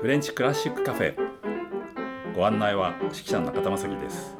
[0.00, 1.16] フレンチクラシックカフェ。
[2.36, 4.36] ご案内は指揮者の中田正樹です。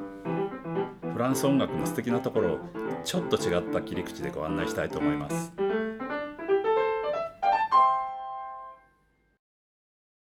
[1.13, 2.59] フランス音楽の素敵なところを
[3.03, 5.53] ちょっと違った切り口でご案内したいと思います。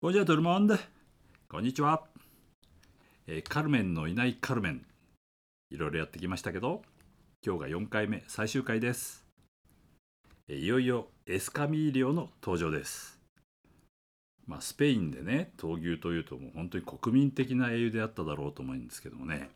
[0.02, 0.76] こんにちはトルモンデ
[1.48, 2.04] こんにちは、
[3.28, 4.86] えーカルメンのいないカルメン。
[5.70, 6.82] いろいろやってきましたけど
[7.46, 9.24] 今日が4回目最終回です。
[10.48, 13.17] えーいよいよエスカミーリオの登場です。
[14.48, 19.50] まあ、スペインでね闘牛というともう本当に国民的な英雄であっただろうと思うんですけどもね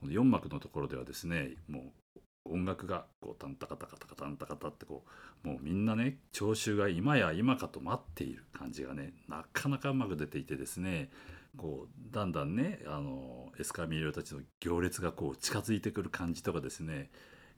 [0.00, 5.04] この4幕のところではですねもう音楽がこうタンタカタカタカタンタカタってこ
[5.44, 11.10] うもうみんなね聴衆が今や今かと待っている感じがねなかなかうまく出ていてですね
[11.56, 17.10] こうだんだんねあのエスカミーリョたちの行列がこう近づいてくる感じとかですね、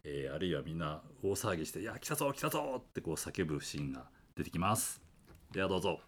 [0.04, 5.02] えーあるいはみんな大騒ぎして「いや来たぞ来たぞ!」ってこう叫ぶシーンが出てきます。
[5.50, 6.07] ではどうぞ。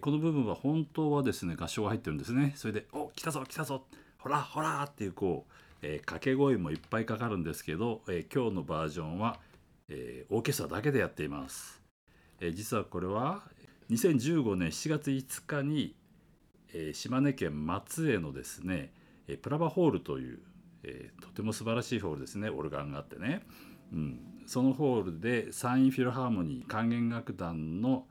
[0.00, 2.52] この部分は本当はですね合唱が入ってるんですね。
[2.56, 3.86] それで「お来たぞ来たぞ。
[4.18, 5.52] ほらほら!」っていうこう、
[5.82, 9.40] えー掛け声もいっぱいかかるんですけど、えー今日のバージョンは、
[9.88, 11.80] えーオーケストラだけでやっています、
[12.40, 13.42] えー実はこれは
[13.90, 15.94] 2015年7月5日に、
[16.72, 18.92] えー島根県松江のですね、
[19.26, 20.40] えープラバホールという、
[20.82, 22.50] えーとても素晴らしいホールですね。
[22.50, 23.46] オルガンがあってね、
[23.92, 28.06] うん、そのホールで山陰フィルハーモニー管弦楽団の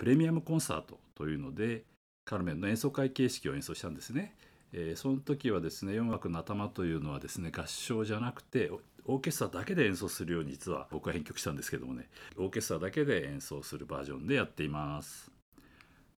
[0.00, 1.84] プレミアムコンサートというので
[2.24, 4.34] カルメンの演奏会形式を演奏したんですね。
[4.72, 8.70] えーその時はですね4枠の頭というのはですね合唱じゃなくて
[9.04, 12.08] オーケストラだけで演奏するように実は僕は編曲したんですけどもね。
[12.38, 15.30] オーケストラだけで演奏するバージョンでやっています。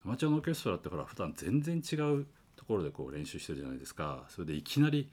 [0.05, 4.25] アマチュアのオーケストラってほら普段全然違うところでこう練習してるじゃないですか。
[4.29, 5.09] それでいきなり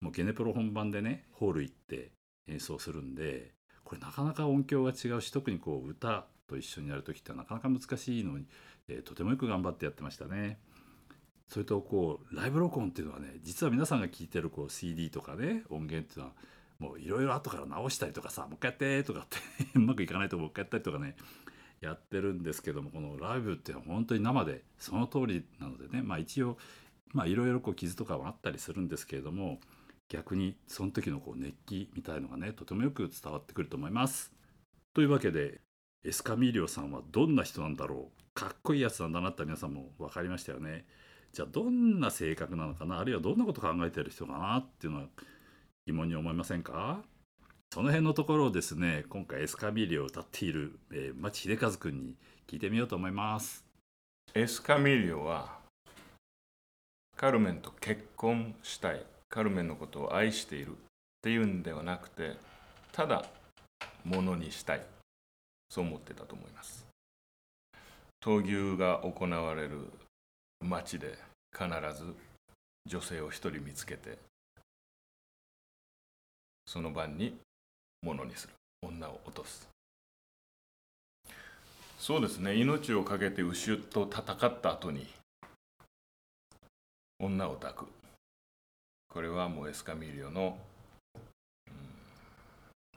[0.00, 2.12] もうゲネプロ本番でねホール行って
[2.46, 3.50] 演奏するんで
[3.82, 8.46] これなかなか音響が違うし特にこう歌と一緒にやる時ってなかなか難しいのに、
[8.88, 10.58] えー、とてもよく頑張ってやってましたね。
[11.48, 16.32] それとこうライブ録音っていうのはね実は皆さんが聴いてるこう CD とかね音源っていうのは
[16.78, 19.38] もういろいろ後から直したりとかさもう一回やってとかって
[19.76, 21.16] うまくいかないともう一回やったりとかね
[21.82, 26.56] やってるんですけどもこのライブっていうのは本当に生でその通りなのでねまあ一応
[27.12, 29.60] まあいろいろこう傷とかはあったりするんですけれども
[30.08, 34.32] 逆にその時のこう熱気みたいのがねとてもよく伝わってくると思います。
[34.94, 35.60] というわけで
[36.04, 38.22] エスカミーリオさんはどんな人なんだろう？
[38.34, 40.84] かっこいいやつなんだなって皆さんも分かりましたよね。
[41.32, 42.98] じゃあどんな性格なのかな？
[42.98, 45.06] あるいはどんなこと考えてる人かなっていうのは
[45.86, 47.02] 疑問に思いませんか？
[47.72, 52.16] その辺のところをですね今回エスカミーリオを歌っている、えー、町秀和君に
[52.46, 53.64] 聞いてみようと思います。
[54.34, 55.56] エスカミーリオは
[57.16, 59.04] カルメンと結婚したい。
[59.28, 60.74] カルメンのことを愛しているっ
[61.22, 62.36] ていうんではなくて
[62.90, 63.24] ただ
[64.04, 64.82] ものにしたい。
[65.72, 66.84] そう思ってたと思います。
[68.22, 69.90] 闘牛が行われる
[70.60, 71.16] 町で
[71.50, 71.66] 必
[71.96, 72.14] ず
[72.84, 74.18] 女性を一人見つけて
[76.66, 77.38] その晩に
[78.02, 78.52] ものにする。
[78.82, 79.66] 女を落とす。
[81.98, 82.54] そうですね。
[82.54, 85.06] 命を懸けて牛と戦った後に
[87.18, 87.86] 女を抱く。
[89.08, 90.58] これはもうエスカミリオの、
[91.66, 91.72] うん、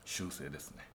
[0.03, 0.94] 習性ですね。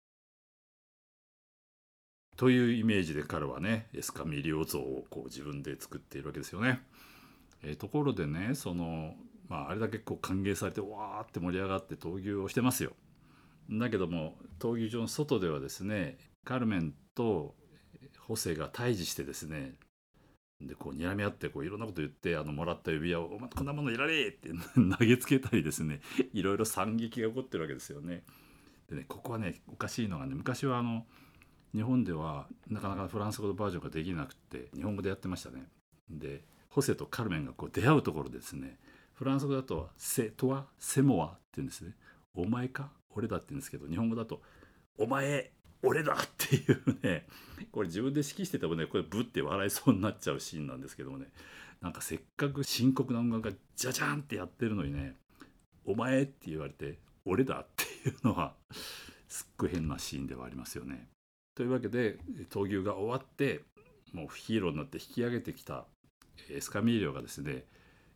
[2.40, 6.82] というイメージで彼はねエスカミリオ像をこう自分で作っているわけですよね。
[7.64, 9.14] えー、ところでねその、
[9.50, 12.94] まあ、あれだけこう歓迎されてわーって盛り上がって闘牛をしてますよ。
[13.70, 17.56] だけども闘牛場の外ではですねカルメンと
[18.20, 19.74] ホセが対峙してですね
[20.62, 24.50] でこう睨み合ってこういろんなこと言ってあのもらった指輪を「お前こんなものいられ!」って
[24.80, 26.00] 投げつけたりですね
[26.32, 28.24] いろいろ惨劇が起こってるわけですよね。
[28.88, 31.06] でねここはねおかしいのがね昔はあの
[31.74, 35.68] 日本ではなかなかフランス語のバージョンができなくて日本語でやってましたね。
[36.10, 38.78] でホセとカルメンがこう出会うところですね
[39.14, 41.96] フランス語だと「セとはセモア」って言うんですね
[42.34, 44.42] 「お前か俺だ」って言うんですけど日本語だと
[44.98, 45.52] 「お前
[45.82, 47.28] 俺だ!」っていうね
[47.72, 51.32] これ自分で指揮しててもねこれブッて笑いそうになっちゃうシーンなんですけどもね
[51.82, 55.18] なんかせっかく深刻な音楽がジャジャンってやってるのにね
[55.86, 58.56] 「お前」って言われて「俺だ」っていうのは
[59.28, 61.10] すっごい変なシーンではありますよね。
[61.60, 62.16] というわけで
[62.50, 63.60] 闘牛が終わって
[64.14, 65.84] もうヒーローになって引き上げてきた
[66.50, 67.66] エスカミーリョがですね、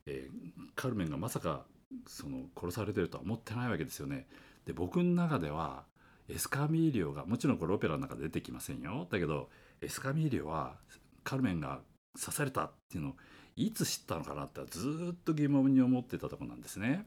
[0.05, 1.65] えー、カルメンがまさか
[2.07, 4.27] その殺されてるとは思ってないわけですよね。
[4.65, 5.83] で僕の中では
[6.29, 9.49] エスカミーリョがもちろんこれオペラの中で出てきませんよだけど
[9.81, 10.77] エスカミーリョは
[11.25, 11.81] カルメンが
[12.17, 13.13] 刺されたっていうのを
[13.57, 17.05] いつ知ったのかなってずっと疑問に思ってたとこなんですね。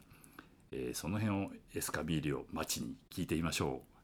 [0.71, 3.96] えー、その辺をエスカミーリョ町に聞いてみましょう。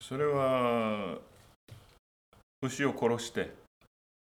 [0.00, 1.18] それは
[2.62, 3.52] 牛を殺して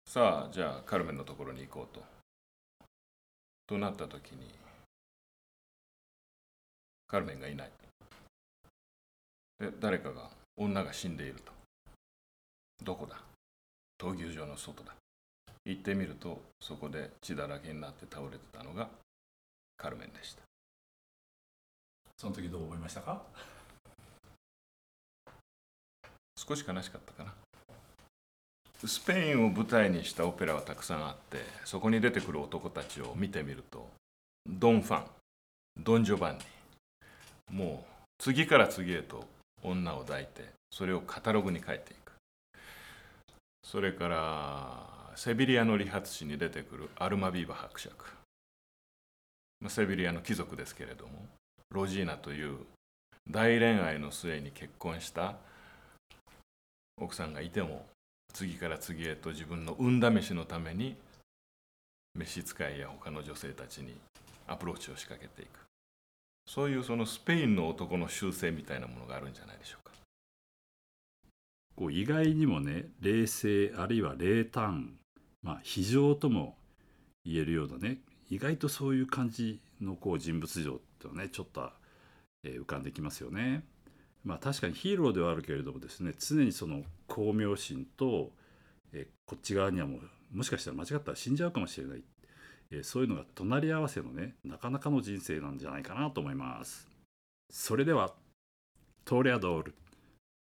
[0.05, 2.03] さあじゃあカルメンのところに行こうと。
[3.67, 4.55] となった時に
[7.07, 7.71] カルメンがいない。
[9.59, 11.51] で誰かが女が死んでいると。
[12.85, 13.17] どこだ？
[13.99, 14.93] 闘牛場の外だ。
[15.65, 18.87] 行ってみるとそこで血だらけになって倒れてたのが
[19.75, 20.43] カルメンでした。
[22.17, 23.21] その時どう思いましたか？
[26.47, 27.33] 少し悲しかったかな。
[28.85, 33.89] スペインを舞台にしたオペラはたくさんあってそこに出てくる男たちを見てみると
[34.47, 35.03] ドン・ファン
[35.79, 37.57] ドン・ジョバンニ。
[37.57, 39.25] もう次から次へと
[39.63, 42.11] 女を抱いてそれをカタログに書いていく。
[43.63, 47.91] それからセビリアの理髪師に出てくるアルマビーバ伯爵。
[49.69, 51.25] セビリアの貴族ですけれども
[51.71, 52.59] ロジーナという
[53.27, 55.35] 大恋愛の末に結婚した
[56.99, 57.85] 奥さんがいても
[58.33, 60.95] 次から次へと自分の運試しのために
[62.15, 63.95] 召使いや他の女性たちに
[64.47, 65.59] アプローチを仕掛けていく
[66.47, 69.93] そういうそのスペインの男の習性みたいなものがあるんじゃないでしょうか
[71.75, 74.93] こう意外にもね冷静あるいは冷淡
[75.43, 76.55] まあ非常とも
[77.25, 77.97] 言えるようなね
[78.29, 81.69] 意外とそういう感じのこう人物像っていうのはねちょっと、
[82.43, 83.63] え、浮かんできますよね。
[84.27, 88.31] まあ確かにヒーローではあるけれどもですね常にその巧妙心と、
[88.91, 89.99] えこっち側にはも
[90.33, 92.03] うもしかしたら間違ったら死んじゃうかもしれない、
[92.71, 96.89] えそういうのが隣り合わせのねなかなかの人生なんじゃないかなと思います。
[97.49, 98.13] それでは
[99.05, 99.75] トーレアドール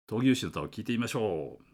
[0.08, 1.71] 闘牛士の歌を聴いてみましょう。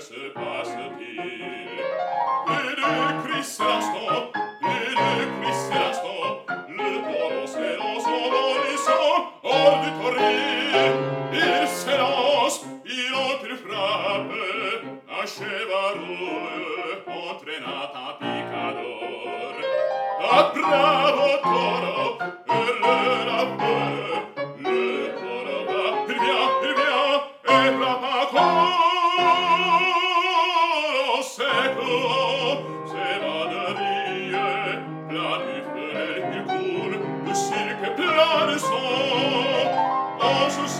[0.00, 1.16] se passe ti.
[2.46, 3.73] Vede Christa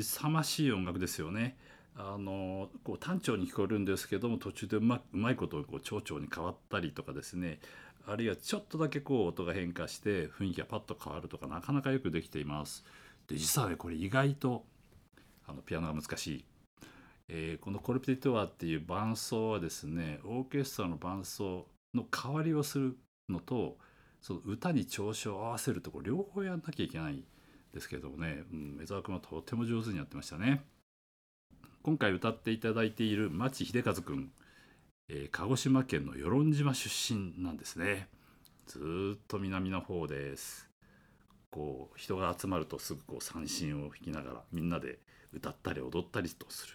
[0.00, 1.56] 勇ましい音楽ですよね。
[1.96, 7.58] あのこう単調に聞こえるんですけども途中でうまうまいことをこう長調に変わったりとかですね
[8.06, 12.84] あるいはちょっとだけこう音が変化して雰囲気がパッと変わるとかなかなかよくできています。
[13.28, 14.64] で実はねこれ意外と
[15.46, 16.44] あのピアノが難しい。
[17.28, 23.78] えー、このコルピティトワっていう伴奏はですねオーケストラの伴奏の代わりをするのと
[24.20, 27.22] その歌に調子を合わせるとこ両方やんなきゃいけない
[27.74, 30.62] ですけどもね、うん、江沢君はとっても上手にやってましたね。
[31.82, 34.30] 今回歌っていただいている町秀和君、
[35.08, 38.08] えー、鹿児島県の与論島出身なんですね。
[38.66, 40.68] ずっと南の方です。
[41.50, 44.98] こう人が集まるとすぐこう三振を弾きながらみんなで
[45.32, 46.74] 歌ったり踊ったりとする。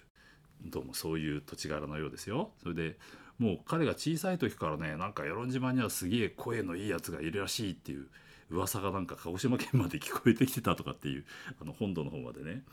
[0.65, 2.51] どうもそういう土地柄のようですよ。
[2.61, 2.97] それで
[3.37, 8.07] もう彼が小さい時からねなんか与論島にはすげえ声のいいやつがいるらしいっていう
[8.49, 11.25] 噂がなんか鹿児島県まで聞こえてきてたとかっていう
[11.61, 12.63] あの本土の方までね。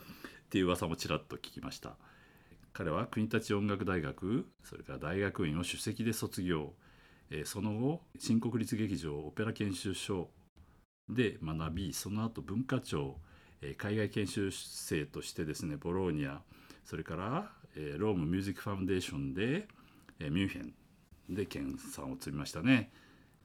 [0.45, 1.97] っていう噂もちらっと聞きました。
[2.73, 6.73] 彼は国立音楽大学それから大学院を首席で卒業、
[7.29, 10.29] え、その後新国立劇場オペラ研修所
[11.07, 13.19] で学びその後文化庁、
[13.61, 16.39] え、海外研修生としてですねボローニャ
[16.83, 19.67] それから、え、ロームミュージックファウンデーションで、
[20.19, 20.73] え、ミュンヘン
[21.29, 22.91] で研鑽を積みましたね。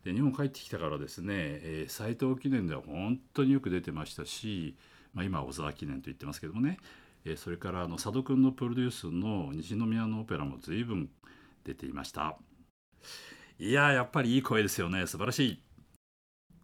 [0.09, 4.75] で日本帰ってきたからですね、えー、斎藤記念では本当によく出てましたし、
[5.13, 6.79] まあ、今小沢記念と言ってますけどもね、
[7.27, 11.11] えー、それからあの佐渡君のプロデュースの西宮のオペラも随分
[11.65, 12.39] 出ていました。
[13.59, 15.07] いややっぱりいい声ですよね。
[15.07, 15.63] 素晴らしい。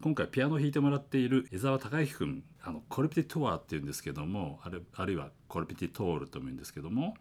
[0.01, 7.15] 今回ピアノを弾いてもらっている江沢隆之君あのコルピティトワっていうんですけどもあるあるいはコルピティトールとも言うんですけども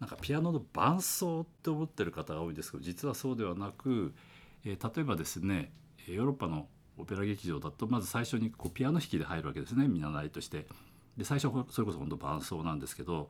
[0.00, 4.12] なんかピアノの伴奏って思ってる方が多いんですけど実はそうではなく
[4.64, 5.72] えー、例えばですね
[6.06, 10.66] ヨーロッパのオペラ劇場だとまず最初にこうピアノ弾きで入るわけですね見習いとして。
[11.16, 13.28] で最初それこそ本当伴奏なんですけど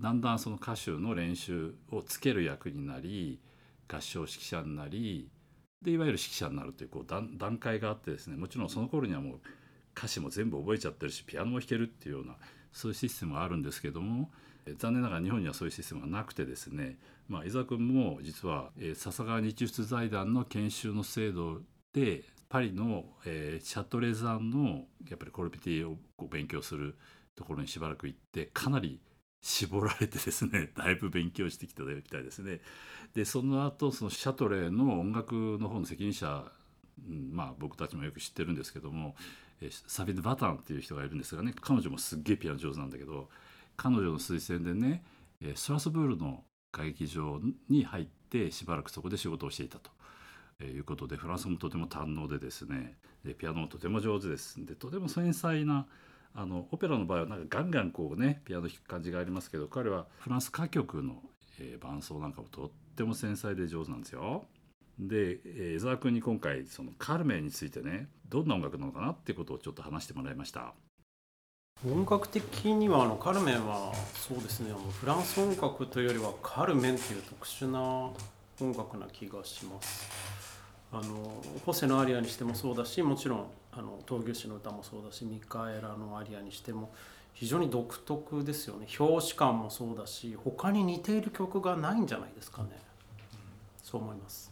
[0.00, 3.38] だんだんその歌手の練習をつける役になり
[3.86, 5.28] 合唱指揮者になり
[5.82, 9.40] でいわゆる指揮者になるというこう段階があってですねもちろんその頃にはもう
[9.96, 12.36] 歌詞も全部覚えちゃってるしピアノも弾けるっていうような
[12.72, 14.30] そういうシステムがあるんですけども
[14.78, 16.98] 残念ながら日本にはそういうシステムがなくてですね、
[17.28, 21.60] まあ、伊沢君も実は、えー、笹川日出財団の研修の制度
[21.92, 25.96] でパリの、えー、シャトレザンのやっぱりコルピティを
[26.30, 26.96] 勉強する
[27.36, 29.00] ところにしばらく行ってかなり
[29.42, 32.60] 絞られてですね だいぶ勉強してきたみたいですね。
[33.14, 36.50] でその後そのシャトレの音楽の方の責任者、
[37.06, 39.14] うん、まあ僕たちもよく知ってるんですけども
[39.60, 43.28] えサビド・バタンっていう人がいるんですがね彼女もすっげえピアノ上手なんだけど
[43.78, 45.02] 彼女の推薦でね
[45.54, 46.44] ストラスブールの
[46.74, 49.90] 歌劇場に入ってしばらくそこで仕事をしていたと。
[50.60, 55.86] いうことでフランスもとても堪能でですねでピアノもとても上手ですでとても繊細な
[56.34, 61.22] あのオペラの場合はなんかガンガンこうねピアノ弾く感じがありますけど彼はフランス歌曲の、
[61.60, 64.46] えー、伴奏なんかもとっても繊細で上手なんですよ。
[64.98, 70.74] で、えー、江沢君に今回そのカルメンについてねどんな音楽なのかなってことをちょっと話してもらいました。
[71.86, 77.80] 音楽的にはあのカルメンはそうですねあのフランス音楽というよりはカルメンっていう特殊な
[78.60, 80.10] 音楽な気がします。
[80.90, 86.90] あのホセのアリアにしてもそうだしもちろんあの闘牛士の歌もそうだしミカエラのアリアにしても
[87.34, 92.70] 非常に独特ですよね表紙感もそうだし他に似ている曲がないんじゃないですかね、
[93.82, 94.50] そう思います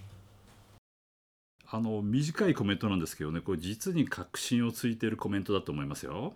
[1.69, 6.35] あの短いコメントなんですけどねこれ実に確信をついているコメントだと思いますよ。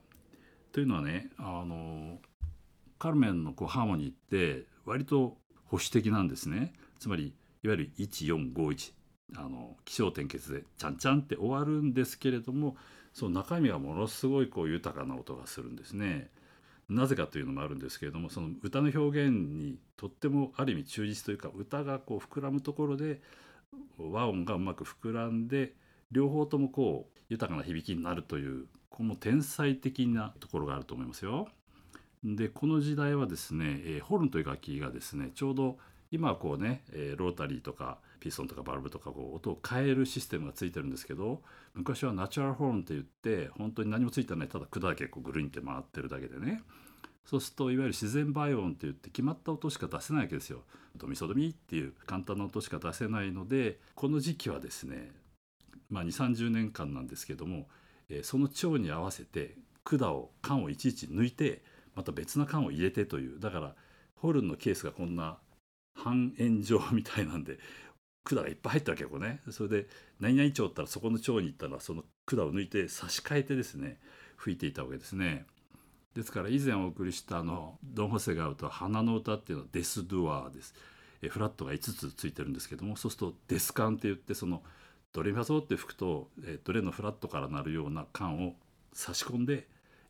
[0.72, 2.18] というのはねあの
[2.98, 6.72] カルメンのこうハーモニーって割と保守的なんですね。
[6.98, 8.92] つまりいわゆる1451
[9.37, 12.76] あの起承転結でちゃんちゃんって終わるんですけれども
[13.12, 16.30] その中身がものすごいこう豊かな音がするんですね。
[16.88, 23.20] なぜかというのもあるんですけれどもその歌の表現にとってもある意味忠実というか歌がこう膨らむところで
[23.96, 25.74] 和音がうまく膨らんで
[26.11, 28.66] 両方ともこう豊かな響きになるという
[29.01, 31.49] この天才的なところがあると思いますよ。
[32.23, 35.79] でこの時代はですね、えー、ホルンという楽器がですねちょうど
[36.11, 41.41] 今はこうね、えー、ロータリーとかピストンとかバルブとかこう音を変えるシステムがついてるんですけど
[41.73, 46.61] 昔はナチュラルホーンって言って本当に何もついてないただ管だけこうぐるんって回ってるだけでね
[47.25, 50.61] そうするといわゆる自然倍音って言って決まった音しか出せないわけですよ。
[50.95, 55.11] ドミソドミっていう簡単な音しか出せないのでこの時期はですね、
[55.89, 57.67] まあ、2 3 0年間なんですけども、
[58.11, 61.62] えー、その調に合わせて管を管をいちいち抜いて
[61.94, 63.75] また別な管を入れてというだから
[64.16, 65.38] ホルンのケースがこんな
[65.94, 67.59] 半円状みたいなんで
[68.25, 69.40] 管がいっぱい入ったわけよね。
[69.51, 69.88] それで
[70.20, 73.99] 何々町ったらそこの町に行ったらその管を抜いて差し替えてですね
[74.37, 75.46] 吹いていたわけですね。
[76.14, 80.75] ですから以前お送りしたあのドン・ホセが歌う「花の歌」っていうのはデス・ドゥアーです。
[81.23, 84.62] えフラットが5つついてるんですけどもそうするとデスカンって言ってその
[85.12, 88.55] ドレミファソって吹くと、えドレのフラットからなるような管を
[88.92, 89.66] 差し込んで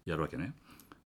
[0.06, 0.54] やるわけね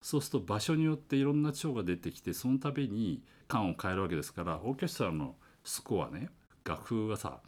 [0.01, 6.29] そうすると場所によっていろんな蝶が出てきてその度に管を変えるわけですからオーケストラのスコアね
[6.63, 7.39] 楽譜がさ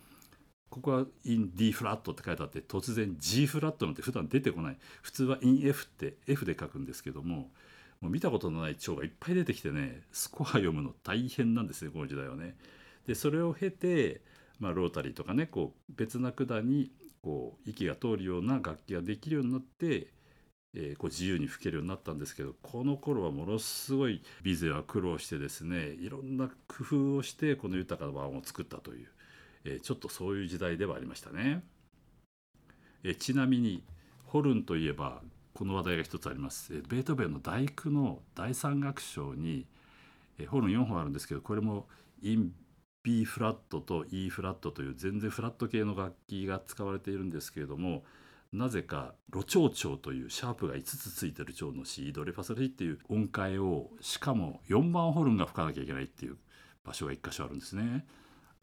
[0.69, 7.49] ここは in D フラットって書いてあって突然 G フラットなんて普段出てこない普通は in F って F で書くんですけども
[8.01, 12.55] もう見たことのない蝶がいっぱい出てきてねスコア読むの大変なんですねこの時代はね。
[13.07, 14.19] でそれを経て、
[14.59, 16.91] まあ、ロータリーとかねこう別な管に
[17.21, 20.07] こう息が通るような楽器ができるようになって
[20.79, 29.07] えー、こう自由に吹けるようになったんですけどこの頃はものすごいビゼは苦労してですねいろんな工夫をしてこの豊かな和音を作ったという、
[29.65, 31.63] えー、ちょっとそういう時代ではありましたね。
[33.03, 33.81] えー、ちなみに
[34.25, 35.21] ホルンといえば
[35.53, 36.75] この話題が一つあります。
[36.75, 39.65] えベートーベンの第九の第三楽章に、
[40.37, 41.87] えホルン4本あるんですけどこれも
[42.21, 42.53] イン
[43.07, 48.03] B フラットと E フラットという全然フラット系の楽器が使われているんですけれども
[48.51, 56.35] なぜかロチョウチョウというシャープが5つついてる蝶のシードレファソレっていう音階をしかも4番ホルンが吹かなきゃいけないっていう
[56.83, 58.05] 場所が1箇所あるんですね。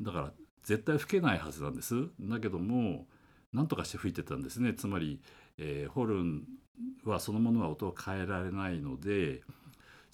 [0.02, 1.94] だから絶対吹けないはずなんです。
[2.20, 3.06] だけども
[3.54, 4.74] 何とかして吹いてたんですね。
[4.74, 5.22] つまり、
[5.56, 6.44] えー、ホルン
[7.04, 9.40] はそのものは音を変えられないので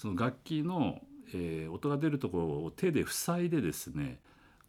[0.00, 1.00] その楽器の、
[1.34, 4.18] えー、音が出るところを手で塞いでですね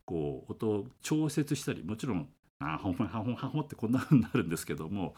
[0.05, 2.27] こう音を調節したりもちろん
[2.59, 5.15] あほんまはほんはほってこんなふうになるんですけども、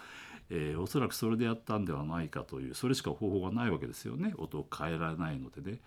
[0.50, 5.80] えー、おそらくそれでやったんではないかというそれしか方法がないわけですよね音を変えられないのでね。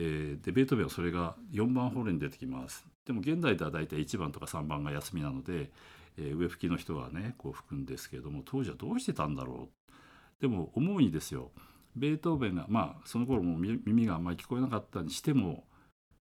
[0.00, 2.86] えー、でベートーベンはそれが4番ホールに出てきます。
[3.04, 5.70] でも現代では大体1番とか3番が休みなので、
[6.16, 11.50] えー上吹きの人がねこう吹くんですけれども当時はどうしてたんだろうでも思うにですよ
[11.96, 15.64] ベートーベンがまあその頃も耳があんまり聞こえなかったにしても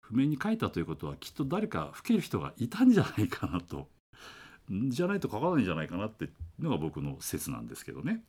[0.00, 3.88] 譜面に書いたということはきっと誰か吹ける人がいたんじゃないかなと。
[4.70, 6.28] じゃないと書かないんじゃないかなってい
[6.60, 8.24] うのが僕の説なんですけどね。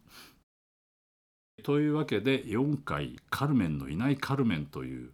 [1.63, 5.12] というわけで4回「カルメンのいないカルメン」という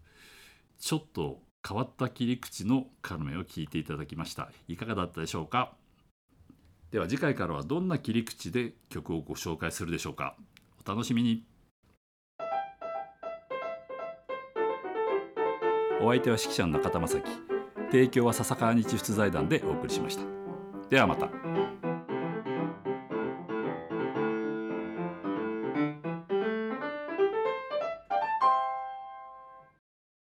[0.80, 4.52] ちょっと変わった切り口のカルメンを聞いていただきました。
[4.70, 5.76] いかがだったでしょうか？
[6.92, 10.38] では次回からはどんな切り口で曲をご紹介するでしょうか？
[10.86, 11.44] お楽しみに。
[16.00, 17.30] お相手は指揮者の中田正樹。
[17.92, 20.24] 提供は笹川日出財団でお送りしました。
[20.90, 21.30] ではまた。